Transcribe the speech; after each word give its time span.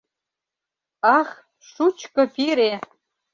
Ах, 1.17 1.29
шучко 1.69 2.23
пире! 2.35 2.71